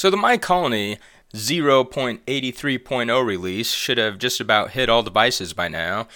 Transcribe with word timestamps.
So 0.00 0.08
the 0.08 0.16
My 0.16 0.38
Colony 0.38 0.96
0.83.0 1.34 3.26
release 3.26 3.70
should 3.70 3.98
have 3.98 4.16
just 4.16 4.40
about 4.40 4.70
hit 4.70 4.88
all 4.88 5.02
devices 5.02 5.52
by 5.52 5.68
now. 5.68 6.08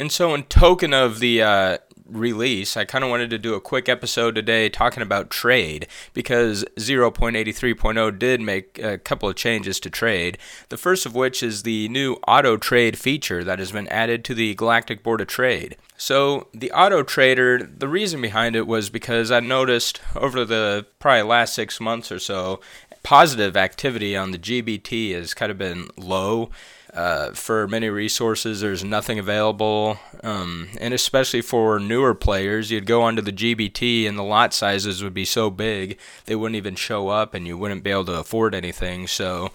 And 0.00 0.10
so, 0.10 0.34
in 0.34 0.42
token 0.42 0.92
of 0.92 1.20
the 1.20 1.42
uh, 1.42 1.78
release, 2.08 2.76
I 2.76 2.84
kind 2.84 3.04
of 3.04 3.10
wanted 3.10 3.30
to 3.30 3.38
do 3.38 3.54
a 3.54 3.60
quick 3.60 3.88
episode 3.88 4.34
today 4.34 4.68
talking 4.68 5.02
about 5.02 5.30
trade 5.30 5.86
because 6.14 6.64
0.83.0 6.76 8.18
did 8.18 8.40
make 8.40 8.78
a 8.78 8.98
couple 8.98 9.28
of 9.28 9.36
changes 9.36 9.78
to 9.80 9.90
trade. 9.90 10.38
The 10.68 10.76
first 10.76 11.06
of 11.06 11.14
which 11.14 11.42
is 11.42 11.62
the 11.62 11.88
new 11.90 12.14
auto 12.26 12.56
trade 12.56 12.98
feature 12.98 13.44
that 13.44 13.58
has 13.58 13.72
been 13.72 13.88
added 13.88 14.24
to 14.24 14.34
the 14.34 14.54
Galactic 14.54 15.02
Board 15.02 15.20
of 15.20 15.28
Trade. 15.28 15.76
So, 15.96 16.46
the 16.54 16.70
auto 16.70 17.02
trader, 17.02 17.58
the 17.58 17.88
reason 17.88 18.20
behind 18.20 18.54
it 18.54 18.68
was 18.68 18.88
because 18.88 19.32
I 19.32 19.40
noticed 19.40 20.00
over 20.14 20.44
the 20.44 20.86
probably 21.00 21.22
last 21.22 21.54
six 21.54 21.80
months 21.80 22.12
or 22.12 22.20
so, 22.20 22.60
positive 23.08 23.56
activity 23.56 24.14
on 24.14 24.32
the 24.32 24.38
GBT 24.38 25.14
has 25.14 25.32
kind 25.32 25.50
of 25.50 25.56
been 25.56 25.88
low. 25.96 26.50
Uh, 26.92 27.30
for 27.30 27.66
many 27.66 27.88
resources, 27.88 28.60
there's 28.60 28.84
nothing 28.84 29.18
available, 29.18 29.98
um, 30.22 30.68
and 30.78 30.92
especially 30.92 31.40
for 31.40 31.80
newer 31.80 32.14
players, 32.14 32.70
you'd 32.70 32.84
go 32.84 33.00
onto 33.00 33.22
the 33.22 33.32
GBT 33.32 34.06
and 34.06 34.18
the 34.18 34.22
lot 34.22 34.52
sizes 34.52 35.02
would 35.02 35.14
be 35.14 35.24
so 35.24 35.48
big 35.48 35.96
they 36.26 36.36
wouldn't 36.36 36.56
even 36.56 36.74
show 36.74 37.08
up, 37.08 37.32
and 37.32 37.46
you 37.46 37.56
wouldn't 37.56 37.82
be 37.82 37.90
able 37.90 38.04
to 38.04 38.20
afford 38.20 38.54
anything. 38.54 39.06
So 39.06 39.52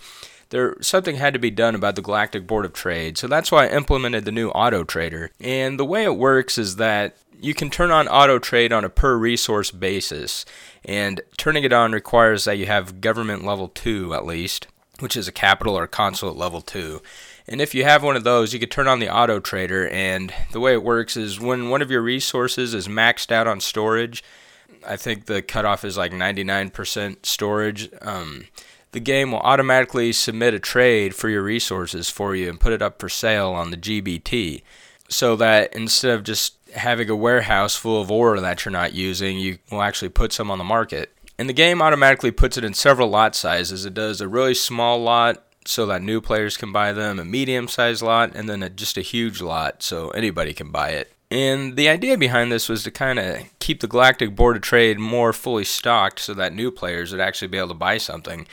there 0.50 0.76
something 0.82 1.18
had 1.18 1.34
to 1.34 1.40
be 1.40 1.52
done 1.52 1.76
about 1.76 1.96
the 1.96 2.02
Galactic 2.02 2.48
Board 2.48 2.66
of 2.66 2.74
Trade. 2.74 3.20
So 3.20 3.28
that's 3.28 3.52
why 3.52 3.68
I 3.68 3.76
implemented 3.76 4.26
the 4.26 4.32
new 4.32 4.50
Auto 4.50 4.84
Trader. 4.84 5.30
And 5.40 5.80
the 5.80 5.86
way 5.86 6.06
it 6.06 6.18
works 6.18 6.58
is 6.58 6.78
that 6.78 7.18
you 7.44 7.54
can 7.54 7.70
turn 7.70 7.92
on 7.92 8.08
auto 8.08 8.40
trade 8.40 8.72
on 8.72 8.86
a 8.86 8.90
per 8.90 9.18
resource 9.18 9.72
basis, 9.72 10.46
and 10.86 11.22
turning 11.38 11.64
it 11.64 11.74
on 11.74 11.92
requires 11.92 12.46
that 12.46 12.58
you 12.58 12.66
have 12.66 13.02
government 13.02 13.44
level 13.44 13.68
2 13.68 14.14
at 14.14 14.26
least 14.26 14.68
which 15.00 15.18
is 15.18 15.28
a 15.28 15.32
capital 15.32 15.78
or 15.78 15.88
consulate 15.88 16.38
level 16.38 16.62
2. 16.62 17.02
And 17.48 17.60
if 17.60 17.76
you 17.76 17.84
have 17.84 18.04
one 18.04 18.16
of 18.16 18.24
those, 18.24 18.54
you 18.54 18.60
can 18.60 18.70
turn 18.70 18.88
on 18.88 19.00
the 19.00 19.14
auto 19.14 19.40
trader. 19.40 19.88
And 19.90 20.34
the 20.52 20.60
way 20.60 20.74
it 20.74 20.84
works 20.84 21.18
is 21.18 21.40
when 21.40 21.70
one 21.70 21.82
of 21.82 21.92
your 21.92 22.02
resources 22.02 22.74
is 22.74 22.88
maxed 22.88 23.32
out 23.32 23.48
on 23.48 23.60
storage, 23.60 24.24
I 24.88 24.96
think 24.96 25.26
the 25.26 25.42
cutoff 25.42 25.84
is 25.84 25.98
like 25.98 26.12
99% 26.12 27.26
storage. 27.26 27.90
Um, 28.02 28.46
the 28.92 29.00
game 29.00 29.32
will 29.32 29.40
automatically 29.40 30.14
submit 30.14 30.54
a 30.54 30.60
trade 30.60 31.16
for 31.16 31.28
your 31.28 31.42
resources 31.42 32.10
for 32.10 32.36
you 32.36 32.50
and 32.50 32.60
put 32.60 32.74
it 32.74 32.82
up 32.82 33.00
for 33.00 33.10
sale 33.10 33.52
on 33.52 33.72
the 33.72 33.78
GBT. 33.78 34.62
So 35.10 35.36
that 35.36 35.74
instead 35.74 36.12
of 36.12 36.24
just 36.24 36.56
having 36.76 37.10
a 37.10 37.16
warehouse 37.16 37.76
full 37.76 38.02
of 38.02 38.12
ore 38.12 38.40
that 38.40 38.66
you're 38.66 38.72
not 38.72 38.94
using, 38.94 39.38
you 39.38 39.60
will 39.72 39.82
actually 39.82 40.10
put 40.10 40.34
some 40.34 40.52
on 40.52 40.58
the 40.58 40.64
market. 40.64 41.14
And 41.38 41.50
the 41.50 41.54
game 41.54 41.82
automatically 41.82 42.32
puts 42.32 42.58
it 42.58 42.64
in 42.64 42.74
several 42.74 43.10
lot 43.10 43.36
sizes. 43.36 43.86
It 43.86 43.94
does 43.94 44.22
a 44.22 44.28
really 44.28 44.54
small 44.54 45.02
lot 45.02 45.44
so 45.66 45.86
that 45.86 46.02
new 46.02 46.22
players 46.22 46.58
can 46.58 46.72
buy 46.72 46.92
them, 46.92 47.20
a 47.20 47.26
medium 47.26 47.68
sized 47.68 48.02
lot, 48.02 48.36
and 48.36 48.50
then 48.50 48.62
a, 48.62 48.70
just 48.70 48.98
a 48.98 49.02
huge 49.02 49.42
lot 49.42 49.82
so 49.82 50.10
anybody 50.10 50.54
can 50.54 50.72
buy 50.72 50.90
it. 50.90 51.14
And 51.32 51.76
the 51.76 51.90
idea 51.90 52.18
behind 52.18 52.52
this 52.52 52.70
was 52.70 52.84
to 52.84 52.92
kind 52.92 53.18
of 53.18 53.38
keep 53.60 53.80
the 53.80 53.88
Galactic 53.88 54.36
Board 54.36 54.56
of 54.56 54.62
Trade 54.62 55.00
more 55.00 55.34
fully 55.34 55.64
stocked 55.64 56.20
so 56.20 56.34
that 56.36 56.54
new 56.54 56.70
players 56.70 57.12
would 57.12 57.22
actually 57.22 57.48
be 57.48 57.58
able 57.58 57.70
to 57.70 57.74
buy 57.74 57.98
something. 57.98 58.46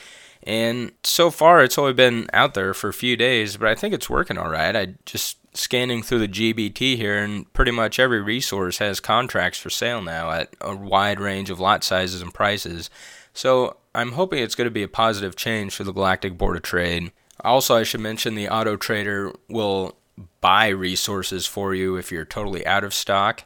And 0.43 0.91
so 1.03 1.29
far, 1.29 1.63
it's 1.63 1.77
only 1.77 1.93
been 1.93 2.27
out 2.33 2.53
there 2.53 2.73
for 2.73 2.89
a 2.89 2.93
few 2.93 3.15
days, 3.15 3.57
but 3.57 3.67
I 3.67 3.75
think 3.75 3.93
it's 3.93 4.09
working 4.09 4.37
all 4.37 4.49
right. 4.49 4.75
I 4.75 4.95
just 5.05 5.37
scanning 5.55 6.01
through 6.01 6.19
the 6.19 6.27
GBT 6.27 6.95
here, 6.95 7.23
and 7.23 7.51
pretty 7.53 7.71
much 7.71 7.99
every 7.99 8.21
resource 8.21 8.79
has 8.79 8.99
contracts 8.99 9.59
for 9.59 9.69
sale 9.69 10.01
now 10.01 10.31
at 10.31 10.55
a 10.61 10.75
wide 10.75 11.19
range 11.19 11.49
of 11.49 11.59
lot 11.59 11.83
sizes 11.83 12.21
and 12.21 12.33
prices. 12.33 12.89
So 13.33 13.77
I'm 13.93 14.13
hoping 14.13 14.41
it's 14.41 14.55
going 14.55 14.65
to 14.65 14.71
be 14.71 14.83
a 14.83 14.87
positive 14.87 15.35
change 15.35 15.75
for 15.75 15.83
the 15.83 15.93
Galactic 15.93 16.37
Board 16.37 16.55
of 16.55 16.63
Trade. 16.63 17.11
Also, 17.41 17.75
I 17.75 17.83
should 17.83 18.01
mention 18.01 18.35
the 18.35 18.49
Auto 18.49 18.77
Trader 18.77 19.33
will 19.49 19.97
buy 20.39 20.67
resources 20.67 21.45
for 21.45 21.73
you 21.73 21.95
if 21.97 22.11
you're 22.11 22.25
totally 22.25 22.65
out 22.65 22.83
of 22.83 22.93
stock, 22.93 23.43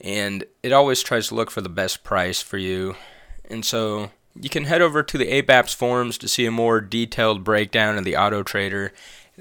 and 0.00 0.44
it 0.62 0.72
always 0.72 1.02
tries 1.02 1.28
to 1.28 1.34
look 1.34 1.50
for 1.50 1.60
the 1.60 1.68
best 1.68 2.04
price 2.04 2.42
for 2.42 2.58
you. 2.58 2.96
And 3.48 3.64
so 3.64 4.10
you 4.40 4.48
can 4.48 4.64
head 4.64 4.82
over 4.82 5.02
to 5.02 5.18
the 5.18 5.28
Ape 5.28 5.48
Apps 5.48 5.74
forums 5.74 6.18
to 6.18 6.28
see 6.28 6.46
a 6.46 6.50
more 6.50 6.80
detailed 6.80 7.44
breakdown 7.44 7.96
of 7.96 8.04
the 8.04 8.16
Auto 8.16 8.42
Trader. 8.42 8.92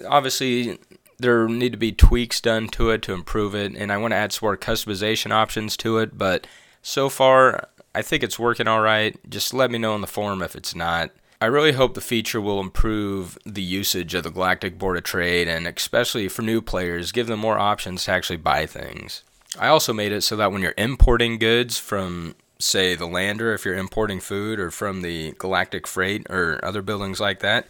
Obviously, 0.08 0.80
there 1.20 1.48
need 1.48 1.72
to 1.72 1.78
be 1.78 1.92
tweaks 1.92 2.42
done 2.42 2.68
to 2.70 2.90
it 2.92 3.02
to 3.04 3.14
improve 3.14 3.56
it, 3.56 3.76
and 3.76 3.92
I 3.92 3.98
want 3.98 4.12
to 4.12 4.18
add 4.18 4.34
some 4.34 4.48
more 4.48 4.58
customization 4.58 5.32
options 5.32 5.76
to 5.78 5.98
it. 5.98 6.18
But 6.18 6.48
so 6.82 7.10
far, 7.10 7.70
I 7.96 8.02
think 8.02 8.24
it's 8.24 8.40
working 8.40 8.68
all 8.68 8.82
right. 8.82 9.18
Just 9.30 9.54
let 9.54 9.72
me 9.72 9.78
know 9.78 9.96
in 9.96 10.02
the 10.02 10.08
forum 10.08 10.42
if 10.42 10.56
it's 10.56 10.76
not. 10.76 11.12
I 11.42 11.48
really 11.48 11.74
hope 11.74 11.94
the 11.94 12.02
feature 12.02 12.40
will 12.40 12.62
improve 12.62 13.38
the 13.46 13.62
usage 13.62 14.14
of 14.14 14.24
the 14.24 14.32
Galactic 14.32 14.80
Board 14.80 14.96
of 14.96 15.04
Trade, 15.04 15.48
and 15.48 15.68
especially 15.68 16.30
for 16.30 16.42
new 16.42 16.62
players, 16.62 17.12
give 17.12 17.28
them 17.28 17.40
more 17.40 17.60
options 17.60 18.06
to 18.06 18.12
actually 18.12 18.38
buy 18.38 18.66
things. 18.66 19.24
I 19.60 19.68
also 19.68 19.92
made 19.92 20.14
it 20.14 20.22
so 20.22 20.36
that 20.38 20.52
when 20.52 20.62
you're 20.62 20.74
importing 20.78 21.38
goods 21.38 21.78
from, 21.78 22.36
say, 22.64 22.96
the 22.96 23.06
lander, 23.06 23.54
if 23.54 23.66
you're 23.66 23.76
importing 23.76 24.20
food, 24.20 24.60
or 24.60 24.72
from 24.72 25.02
the 25.02 25.34
Galactic 25.34 25.86
Freight 25.86 26.26
or 26.30 26.60
other 26.64 26.82
buildings 26.82 27.20
like 27.20 27.40
that, 27.40 27.68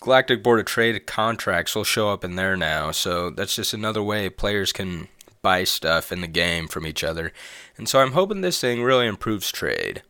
Galactic 0.00 0.42
Board 0.42 0.60
of 0.60 0.66
Trade 0.66 1.06
contracts 1.06 1.74
will 1.74 1.84
show 1.84 2.10
up 2.10 2.24
in 2.24 2.36
there 2.36 2.56
now. 2.56 2.90
So 2.90 3.30
that's 3.30 3.56
just 3.56 3.74
another 3.74 4.02
way 4.02 4.28
players 4.28 4.72
can 4.72 5.08
buy 5.42 5.64
stuff 5.64 6.10
in 6.10 6.20
the 6.20 6.26
game 6.26 6.68
from 6.68 6.86
each 6.86 7.04
other. 7.04 7.32
And 7.76 7.88
so 7.88 8.00
I'm 8.00 8.12
hoping 8.12 8.40
this 8.40 8.60
thing 8.60 8.82
really 8.82 9.06
improves 9.06 9.52
trade. 9.52 10.02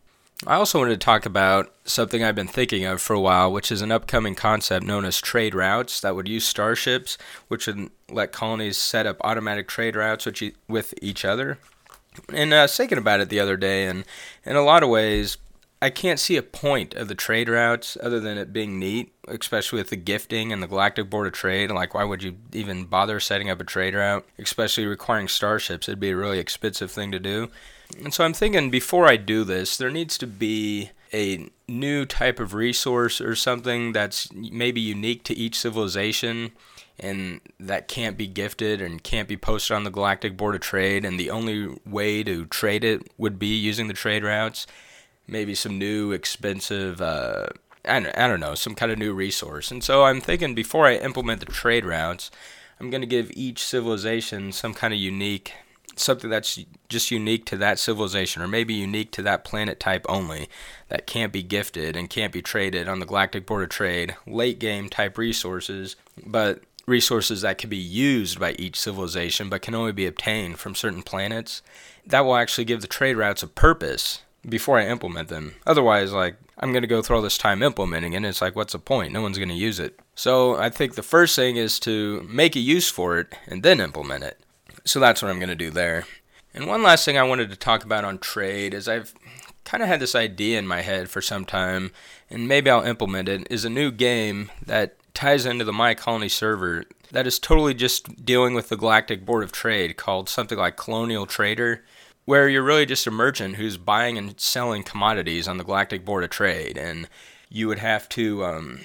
I 0.45 0.53
also 0.55 0.77
wanted 0.77 0.99
to 0.99 1.05
talk 1.05 1.25
about 1.25 1.73
something 1.83 2.23
I've 2.23 2.35
been 2.35 2.47
thinking 2.47 2.85
of 2.85 3.01
for 3.01 3.13
a 3.15 3.19
while, 3.19 3.51
which 3.51 3.71
is 3.71 3.81
an 3.81 3.91
upcoming 3.91 4.35
concept 4.35 4.85
known 4.85 5.03
as 5.03 5.19
trade 5.19 5.55
routes 5.55 5.99
that 6.01 6.15
would 6.15 6.27
use 6.27 6.45
starships, 6.45 7.17
which 7.47 7.65
would 7.65 7.89
let 8.09 8.31
colonies 8.31 8.77
set 8.77 9.07
up 9.07 9.17
automatic 9.21 9.67
trade 9.67 9.95
routes 9.95 10.27
with 10.67 10.93
each 11.01 11.25
other. 11.25 11.57
And 12.33 12.53
I 12.53 12.63
was 12.63 12.75
thinking 12.75 12.97
about 12.97 13.19
it 13.19 13.29
the 13.29 13.39
other 13.39 13.57
day, 13.57 13.85
and 13.85 14.05
in 14.45 14.55
a 14.55 14.63
lot 14.63 14.83
of 14.83 14.89
ways, 14.89 15.37
I 15.79 15.91
can't 15.91 16.19
see 16.19 16.37
a 16.37 16.43
point 16.43 16.95
of 16.95 17.07
the 17.07 17.15
trade 17.15 17.49
routes 17.49 17.97
other 18.01 18.19
than 18.19 18.37
it 18.37 18.51
being 18.51 18.79
neat, 18.79 19.13
especially 19.27 19.77
with 19.77 19.91
the 19.91 19.95
gifting 19.95 20.51
and 20.51 20.63
the 20.63 20.67
Galactic 20.67 21.09
Board 21.09 21.27
of 21.27 21.33
Trade. 21.33 21.69
Like, 21.69 21.93
why 21.93 22.03
would 22.03 22.23
you 22.23 22.35
even 22.51 22.85
bother 22.85 23.19
setting 23.19 23.49
up 23.49 23.61
a 23.61 23.63
trade 23.63 23.93
route, 23.93 24.25
especially 24.39 24.87
requiring 24.87 25.27
starships? 25.27 25.87
It'd 25.87 25.99
be 25.99 26.09
a 26.09 26.15
really 26.15 26.39
expensive 26.39 26.89
thing 26.89 27.11
to 27.11 27.19
do. 27.19 27.49
And 28.03 28.11
so 28.13 28.23
I'm 28.23 28.33
thinking 28.33 28.71
before 28.71 29.05
I 29.07 29.17
do 29.17 29.43
this, 29.43 29.77
there 29.77 29.91
needs 29.91 30.17
to 30.17 30.27
be 30.27 30.91
a 31.13 31.47
new 31.67 32.05
type 32.05 32.39
of 32.39 32.53
resource 32.53 33.21
or 33.21 33.35
something 33.35 33.91
that's 33.91 34.33
maybe 34.33 34.81
unique 34.81 35.23
to 35.25 35.35
each 35.35 35.59
civilization 35.59 36.51
and 36.99 37.41
that 37.59 37.87
can't 37.87 38.17
be 38.17 38.27
gifted 38.27 38.81
and 38.81 39.03
can't 39.03 39.27
be 39.27 39.37
posted 39.37 39.75
on 39.75 39.83
the 39.83 39.91
Galactic 39.91 40.35
Board 40.35 40.55
of 40.55 40.61
Trade. 40.61 41.05
And 41.05 41.19
the 41.19 41.29
only 41.29 41.77
way 41.85 42.23
to 42.23 42.45
trade 42.45 42.83
it 42.83 43.11
would 43.17 43.37
be 43.37 43.55
using 43.55 43.87
the 43.87 43.93
trade 43.93 44.23
routes 44.23 44.65
maybe 45.27 45.53
some 45.53 45.77
new 45.77 46.11
expensive 46.11 47.01
uh, 47.01 47.47
I, 47.85 47.99
don't, 47.99 48.17
I 48.17 48.27
don't 48.27 48.39
know 48.39 48.55
some 48.55 48.75
kind 48.75 48.91
of 48.91 48.97
new 48.97 49.13
resource 49.13 49.71
and 49.71 49.83
so 49.83 50.05
i'm 50.05 50.21
thinking 50.21 50.55
before 50.55 50.87
i 50.87 50.95
implement 50.95 51.39
the 51.41 51.45
trade 51.45 51.85
routes 51.85 52.31
i'm 52.79 52.89
going 52.89 53.01
to 53.01 53.07
give 53.07 53.31
each 53.33 53.63
civilization 53.63 54.51
some 54.51 54.73
kind 54.73 54.93
of 54.93 54.99
unique 54.99 55.53
something 55.95 56.29
that's 56.29 56.59
just 56.89 57.09
unique 57.09 57.43
to 57.45 57.57
that 57.57 57.79
civilization 57.79 58.41
or 58.41 58.47
maybe 58.47 58.73
unique 58.73 59.11
to 59.11 59.21
that 59.23 59.43
planet 59.43 59.79
type 59.79 60.05
only 60.07 60.47
that 60.89 61.07
can't 61.07 61.33
be 61.33 61.41
gifted 61.41 61.95
and 61.95 62.09
can't 62.09 62.31
be 62.31 62.41
traded 62.41 62.87
on 62.87 62.99
the 62.99 63.05
galactic 63.05 63.45
board 63.45 63.63
of 63.63 63.69
trade 63.69 64.15
late 64.25 64.59
game 64.59 64.89
type 64.89 65.17
resources 65.17 65.95
but 66.25 66.61
resources 66.87 67.41
that 67.41 67.57
can 67.57 67.69
be 67.69 67.77
used 67.77 68.39
by 68.39 68.53
each 68.53 68.79
civilization 68.79 69.49
but 69.49 69.61
can 69.61 69.75
only 69.75 69.91
be 69.91 70.07
obtained 70.07 70.57
from 70.57 70.73
certain 70.73 71.03
planets 71.03 71.61
that 72.05 72.21
will 72.21 72.35
actually 72.35 72.65
give 72.65 72.81
the 72.81 72.87
trade 72.87 73.17
routes 73.17 73.43
a 73.43 73.47
purpose 73.47 74.21
before 74.47 74.79
I 74.79 74.87
implement 74.87 75.27
them. 75.27 75.55
Otherwise, 75.65 76.13
like, 76.13 76.37
I'm 76.57 76.71
going 76.71 76.81
to 76.81 76.87
go 76.87 77.01
through 77.01 77.17
all 77.17 77.21
this 77.21 77.37
time 77.37 77.61
implementing 77.61 78.13
it, 78.13 78.17
and 78.17 78.25
it's 78.25 78.41
like, 78.41 78.55
what's 78.55 78.73
the 78.73 78.79
point? 78.79 79.11
No 79.11 79.21
one's 79.21 79.37
going 79.37 79.49
to 79.49 79.55
use 79.55 79.79
it. 79.79 79.99
So 80.15 80.55
I 80.55 80.69
think 80.69 80.95
the 80.95 81.03
first 81.03 81.35
thing 81.35 81.57
is 81.57 81.79
to 81.81 82.25
make 82.29 82.55
a 82.55 82.59
use 82.59 82.89
for 82.89 83.19
it 83.19 83.35
and 83.45 83.61
then 83.61 83.81
implement 83.81 84.23
it. 84.23 84.39
So 84.85 84.99
that's 84.99 85.21
what 85.21 85.29
I'm 85.29 85.39
going 85.39 85.49
to 85.49 85.55
do 85.55 85.69
there. 85.69 86.05
And 86.53 86.65
one 86.65 86.81
last 86.81 87.03
thing 87.03 87.17
I 87.17 87.23
wanted 87.23 87.49
to 87.49 87.55
talk 87.55 87.83
about 87.83 88.05
on 88.05 88.17
trade 88.17 88.73
is 88.73 88.87
I've 88.87 89.13
kind 89.65 89.83
of 89.83 89.89
had 89.89 89.99
this 89.99 90.15
idea 90.15 90.57
in 90.57 90.65
my 90.65 90.81
head 90.81 91.09
for 91.09 91.21
some 91.21 91.43
time, 91.43 91.91
and 92.29 92.47
maybe 92.47 92.69
I'll 92.69 92.83
implement 92.83 93.27
it, 93.27 93.45
is 93.51 93.65
a 93.65 93.69
new 93.69 93.91
game 93.91 94.49
that 94.65 94.95
ties 95.17 95.47
into 95.47 95.65
the 95.65 95.73
My 95.73 95.95
Colony 95.95 96.29
server 96.29 96.83
that 97.11 97.25
is 97.25 97.39
totally 97.39 97.73
just 97.73 98.23
dealing 98.23 98.53
with 98.53 98.69
the 98.69 98.77
Galactic 98.77 99.25
Board 99.25 99.43
of 99.43 99.51
Trade 99.51 99.97
called 99.97 100.29
something 100.29 100.57
like 100.57 100.77
Colonial 100.77 101.25
Trader 101.25 101.83
where 102.25 102.47
you're 102.47 102.61
really 102.61 102.85
just 102.85 103.07
a 103.07 103.11
merchant 103.11 103.55
who's 103.55 103.77
buying 103.77 104.17
and 104.17 104.39
selling 104.39 104.83
commodities 104.83 105.47
on 105.47 105.57
the 105.57 105.63
Galactic 105.63 106.03
Board 106.03 106.23
of 106.25 106.29
Trade, 106.29 106.77
and 106.77 107.07
you 107.49 107.67
would 107.67 107.79
have 107.79 108.07
to 108.09 108.43
um, 108.43 108.81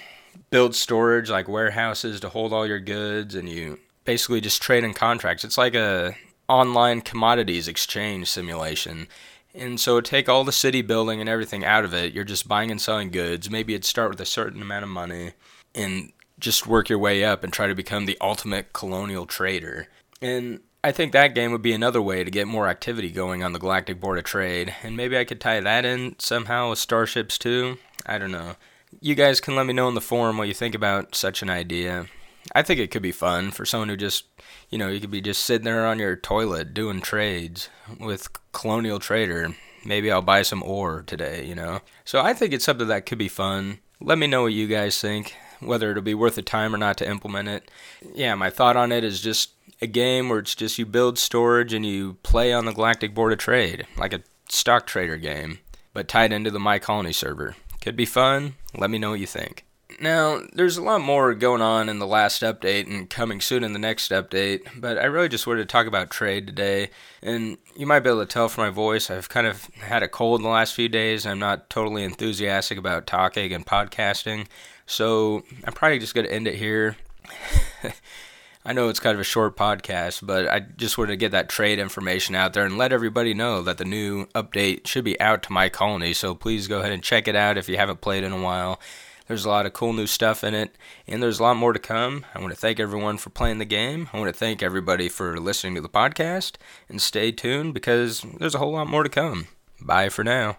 build 0.48 0.74
storage 0.76 1.28
like 1.28 1.48
warehouses 1.48 2.20
to 2.20 2.28
hold 2.28 2.52
all 2.52 2.66
your 2.66 2.78
goods, 2.78 3.34
and 3.34 3.48
you 3.48 3.80
basically 4.04 4.40
just 4.40 4.62
trade 4.62 4.84
in 4.84 4.94
contracts. 4.94 5.44
It's 5.44 5.58
like 5.58 5.74
a 5.74 6.14
online 6.48 7.00
commodities 7.00 7.68
exchange 7.68 8.28
simulation, 8.30 9.08
And 9.54 9.78
so 9.80 10.00
take 10.00 10.28
all 10.28 10.44
the 10.44 10.52
city 10.52 10.80
building 10.80 11.20
and 11.20 11.28
everything 11.28 11.64
out 11.64 11.84
of 11.84 11.92
it. 11.92 12.14
You're 12.14 12.24
just 12.24 12.48
buying 12.48 12.70
and 12.70 12.80
selling 12.80 13.10
goods. 13.10 13.50
Maybe 13.50 13.74
it'd 13.74 13.84
start 13.84 14.10
with 14.10 14.20
a 14.20 14.26
certain 14.26 14.62
amount 14.62 14.84
of 14.84 14.88
money 14.88 15.32
and 15.74 16.12
just 16.42 16.66
work 16.66 16.88
your 16.88 16.98
way 16.98 17.24
up 17.24 17.42
and 17.42 17.52
try 17.52 17.68
to 17.68 17.74
become 17.74 18.04
the 18.04 18.18
ultimate 18.20 18.72
colonial 18.72 19.24
trader. 19.24 19.88
And 20.20 20.60
I 20.84 20.90
think 20.90 21.12
that 21.12 21.34
game 21.34 21.52
would 21.52 21.62
be 21.62 21.72
another 21.72 22.02
way 22.02 22.24
to 22.24 22.30
get 22.30 22.48
more 22.48 22.68
activity 22.68 23.10
going 23.10 23.44
on 23.44 23.52
the 23.52 23.60
Galactic 23.60 24.00
Board 24.00 24.18
of 24.18 24.24
Trade. 24.24 24.74
And 24.82 24.96
maybe 24.96 25.16
I 25.16 25.24
could 25.24 25.40
tie 25.40 25.60
that 25.60 25.84
in 25.84 26.16
somehow 26.18 26.70
with 26.70 26.80
starships 26.80 27.38
too. 27.38 27.78
I 28.04 28.18
don't 28.18 28.32
know. 28.32 28.56
You 29.00 29.14
guys 29.14 29.40
can 29.40 29.54
let 29.54 29.66
me 29.66 29.72
know 29.72 29.88
in 29.88 29.94
the 29.94 30.00
forum 30.00 30.36
what 30.36 30.48
you 30.48 30.54
think 30.54 30.74
about 30.74 31.14
such 31.14 31.40
an 31.40 31.48
idea. 31.48 32.06
I 32.54 32.62
think 32.62 32.80
it 32.80 32.90
could 32.90 33.02
be 33.02 33.12
fun 33.12 33.52
for 33.52 33.64
someone 33.64 33.88
who 33.88 33.96
just, 33.96 34.24
you 34.68 34.76
know, 34.76 34.88
you 34.88 35.00
could 35.00 35.12
be 35.12 35.20
just 35.20 35.44
sitting 35.44 35.64
there 35.64 35.86
on 35.86 36.00
your 36.00 36.16
toilet 36.16 36.74
doing 36.74 37.00
trades 37.00 37.68
with 38.00 38.28
Colonial 38.50 38.98
Trader. 38.98 39.54
Maybe 39.84 40.10
I'll 40.10 40.22
buy 40.22 40.42
some 40.42 40.62
ore 40.62 41.02
today, 41.02 41.44
you 41.46 41.54
know. 41.54 41.80
So 42.04 42.20
I 42.20 42.34
think 42.34 42.52
it's 42.52 42.64
something 42.64 42.88
that 42.88 43.06
could 43.06 43.18
be 43.18 43.28
fun. 43.28 43.78
Let 44.00 44.18
me 44.18 44.26
know 44.26 44.42
what 44.42 44.52
you 44.52 44.66
guys 44.66 45.00
think, 45.00 45.36
whether 45.64 45.90
it'll 45.90 46.02
be 46.02 46.14
worth 46.14 46.34
the 46.34 46.42
time 46.42 46.74
or 46.74 46.78
not 46.78 46.96
to 46.98 47.08
implement 47.08 47.48
it. 47.48 47.70
Yeah, 48.14 48.34
my 48.34 48.50
thought 48.50 48.76
on 48.76 48.92
it 48.92 49.04
is 49.04 49.20
just 49.20 49.50
a 49.80 49.86
game 49.86 50.28
where 50.28 50.38
it's 50.38 50.54
just 50.54 50.78
you 50.78 50.86
build 50.86 51.18
storage 51.18 51.72
and 51.72 51.84
you 51.84 52.14
play 52.22 52.52
on 52.52 52.66
the 52.66 52.72
Galactic 52.72 53.14
Board 53.14 53.32
of 53.32 53.38
Trade, 53.38 53.86
like 53.96 54.12
a 54.12 54.22
stock 54.48 54.86
trader 54.86 55.16
game, 55.16 55.58
but 55.92 56.08
tied 56.08 56.32
into 56.32 56.50
the 56.50 56.60
My 56.60 56.78
Colony 56.78 57.12
server. 57.12 57.56
Could 57.80 57.96
be 57.96 58.06
fun. 58.06 58.54
Let 58.76 58.90
me 58.90 58.98
know 58.98 59.10
what 59.10 59.20
you 59.20 59.26
think. 59.26 59.64
Now, 60.00 60.40
there's 60.52 60.76
a 60.76 60.82
lot 60.82 61.00
more 61.00 61.34
going 61.34 61.62
on 61.62 61.88
in 61.88 61.98
the 61.98 62.06
last 62.06 62.42
update 62.42 62.86
and 62.86 63.10
coming 63.10 63.40
soon 63.40 63.62
in 63.64 63.72
the 63.72 63.78
next 63.78 64.10
update, 64.10 64.66
but 64.76 64.98
I 64.98 65.04
really 65.04 65.28
just 65.28 65.46
wanted 65.46 65.60
to 65.60 65.66
talk 65.66 65.86
about 65.86 66.10
trade 66.10 66.46
today. 66.46 66.90
And 67.22 67.58
you 67.76 67.86
might 67.86 68.00
be 68.00 68.10
able 68.10 68.20
to 68.20 68.26
tell 68.26 68.48
from 68.48 68.64
my 68.64 68.70
voice, 68.70 69.10
I've 69.10 69.28
kind 69.28 69.46
of 69.46 69.64
had 69.80 70.02
a 70.02 70.08
cold 70.08 70.40
in 70.40 70.44
the 70.44 70.50
last 70.50 70.74
few 70.74 70.88
days. 70.88 71.26
I'm 71.26 71.38
not 71.38 71.68
totally 71.70 72.04
enthusiastic 72.04 72.78
about 72.78 73.06
talking 73.06 73.52
and 73.52 73.66
podcasting, 73.66 74.46
so 74.92 75.42
I'm 75.64 75.72
probably 75.72 75.98
just 75.98 76.14
going 76.14 76.26
to 76.26 76.32
end 76.32 76.46
it 76.46 76.56
here. 76.56 76.96
I 78.64 78.72
know 78.72 78.88
it's 78.88 79.00
kind 79.00 79.14
of 79.14 79.20
a 79.20 79.24
short 79.24 79.56
podcast, 79.56 80.24
but 80.24 80.46
I 80.46 80.60
just 80.60 80.96
wanted 80.96 81.12
to 81.12 81.16
get 81.16 81.32
that 81.32 81.48
trade 81.48 81.80
information 81.80 82.36
out 82.36 82.52
there 82.52 82.64
and 82.64 82.78
let 82.78 82.92
everybody 82.92 83.34
know 83.34 83.62
that 83.62 83.78
the 83.78 83.84
new 83.84 84.26
update 84.26 84.86
should 84.86 85.04
be 85.04 85.20
out 85.20 85.42
to 85.44 85.52
my 85.52 85.68
colony. 85.68 86.12
So 86.12 86.34
please 86.34 86.68
go 86.68 86.80
ahead 86.80 86.92
and 86.92 87.02
check 87.02 87.26
it 87.26 87.34
out 87.34 87.58
if 87.58 87.68
you 87.68 87.76
haven't 87.76 88.00
played 88.00 88.22
in 88.22 88.30
a 88.30 88.40
while. 88.40 88.78
There's 89.26 89.44
a 89.44 89.48
lot 89.48 89.66
of 89.66 89.72
cool 89.72 89.92
new 89.92 90.06
stuff 90.06 90.44
in 90.44 90.54
it, 90.54 90.76
and 91.06 91.22
there's 91.22 91.40
a 91.40 91.42
lot 91.42 91.56
more 91.56 91.72
to 91.72 91.78
come. 91.78 92.26
I 92.34 92.40
want 92.40 92.52
to 92.52 92.58
thank 92.58 92.78
everyone 92.78 93.16
for 93.16 93.30
playing 93.30 93.58
the 93.58 93.64
game. 93.64 94.10
I 94.12 94.18
want 94.18 94.32
to 94.32 94.38
thank 94.38 94.62
everybody 94.62 95.08
for 95.08 95.38
listening 95.38 95.74
to 95.76 95.80
the 95.80 95.88
podcast, 95.88 96.56
and 96.88 97.00
stay 97.00 97.32
tuned 97.32 97.72
because 97.72 98.26
there's 98.38 98.54
a 98.54 98.58
whole 98.58 98.72
lot 98.72 98.88
more 98.88 99.04
to 99.04 99.08
come. 99.08 99.46
Bye 99.80 100.08
for 100.08 100.22
now. 100.22 100.56